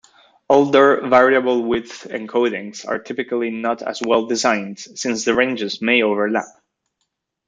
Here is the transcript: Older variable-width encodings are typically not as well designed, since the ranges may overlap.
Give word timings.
Older 0.49 1.07
variable-width 1.07 2.07
encodings 2.09 2.87
are 2.87 2.97
typically 2.97 3.51
not 3.51 3.83
as 3.83 4.01
well 4.03 4.25
designed, 4.25 4.79
since 4.79 5.25
the 5.25 5.35
ranges 5.35 5.79
may 5.79 6.01
overlap. 6.01 6.47